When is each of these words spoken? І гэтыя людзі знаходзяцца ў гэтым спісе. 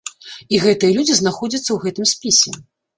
І 0.57 0.61
гэтыя 0.63 0.97
людзі 0.97 1.19
знаходзяцца 1.21 1.67
ў 1.73 1.77
гэтым 1.87 2.05
спісе. 2.17 2.61